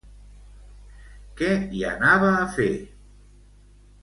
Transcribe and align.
Què 1.41 1.51
hi 1.77 1.85
anava 1.93 2.33
a 2.39 2.49
fer? 2.57 2.71